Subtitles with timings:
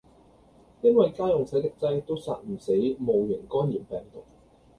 [0.81, 2.73] 因為家用洗滌劑都殺唔死
[3.05, 4.23] 戊型肝炎病毒